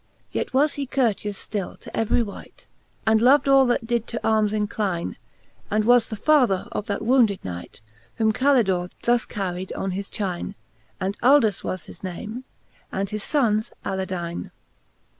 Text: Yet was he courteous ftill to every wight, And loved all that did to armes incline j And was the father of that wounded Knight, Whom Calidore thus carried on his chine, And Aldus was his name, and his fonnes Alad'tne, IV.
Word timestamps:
Yet 0.31 0.51
was 0.51 0.73
he 0.73 0.87
courteous 0.87 1.37
ftill 1.47 1.79
to 1.81 1.95
every 1.95 2.23
wight, 2.23 2.65
And 3.05 3.21
loved 3.21 3.47
all 3.47 3.67
that 3.67 3.85
did 3.85 4.07
to 4.07 4.27
armes 4.27 4.51
incline 4.51 5.11
j 5.11 5.17
And 5.69 5.85
was 5.85 6.09
the 6.09 6.15
father 6.15 6.67
of 6.71 6.87
that 6.87 7.03
wounded 7.03 7.45
Knight, 7.45 7.81
Whom 8.15 8.33
Calidore 8.33 8.89
thus 9.03 9.27
carried 9.27 9.71
on 9.73 9.91
his 9.91 10.09
chine, 10.09 10.55
And 10.99 11.15
Aldus 11.21 11.63
was 11.63 11.83
his 11.85 12.03
name, 12.03 12.45
and 12.91 13.11
his 13.11 13.21
fonnes 13.21 13.69
Alad'tne, 13.85 14.45
IV. 14.47 14.51